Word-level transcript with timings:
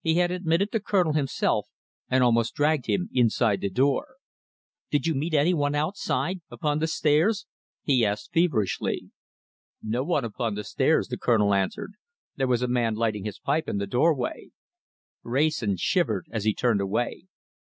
He 0.00 0.14
had 0.16 0.32
admitted 0.32 0.70
the 0.72 0.80
Colonel 0.80 1.12
himself, 1.12 1.68
and 2.08 2.24
almost 2.24 2.54
dragged 2.56 2.86
him 2.86 3.08
inside 3.12 3.60
the 3.60 3.70
door. 3.70 4.16
"Did 4.90 5.06
you 5.06 5.14
meet 5.14 5.32
any 5.32 5.54
one 5.54 5.76
outside 5.76 6.40
upon 6.50 6.80
the 6.80 6.88
stairs?" 6.88 7.46
he 7.84 8.04
asked 8.04 8.32
feverishly. 8.32 9.12
"No 9.80 10.02
one 10.02 10.24
upon 10.24 10.56
the 10.56 10.64
stairs," 10.64 11.06
the 11.06 11.18
Colonel 11.18 11.54
answered. 11.54 11.92
"There 12.34 12.48
was 12.48 12.62
a 12.62 12.66
man 12.66 12.96
lighting 12.96 13.24
his 13.24 13.38
pipe 13.38 13.68
in 13.68 13.78
the 13.78 13.86
doorway." 13.86 14.48
Wrayson 15.22 15.76
shivered 15.76 16.26
as 16.32 16.42
he 16.42 16.52
turned 16.52 16.80
away. 16.80 17.28